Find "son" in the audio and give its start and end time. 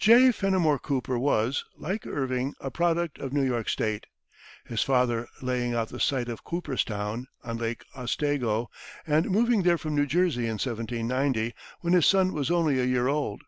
12.04-12.32